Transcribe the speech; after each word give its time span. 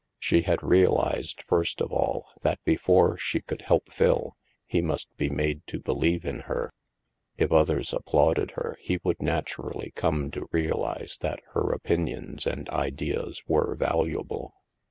She 0.17 0.41
had 0.41 0.63
realized, 0.63 1.43
first 1.43 1.79
of 1.79 1.91
all, 1.91 2.25
that 2.41 2.59
before 2.63 3.19
she 3.19 3.39
could 3.39 3.61
help 3.61 3.93
Phil, 3.93 4.35
he 4.65 4.81
must 4.81 5.15
be 5.15 5.29
made 5.29 5.61
to 5.67 5.79
believe 5.79 6.25
in 6.25 6.39
her. 6.49 6.73
If 7.37 7.51
others 7.51 7.93
applauded 7.93 8.53
her, 8.55 8.77
he 8.81 8.97
would 9.03 9.21
naturally 9.21 9.91
come 9.95 10.31
to 10.31 10.49
realize 10.51 11.19
that 11.21 11.41
her 11.51 11.71
opinions 11.71 12.47
and 12.47 12.67
ideas 12.71 13.43
were 13.45 13.75
valuable. 13.75 14.55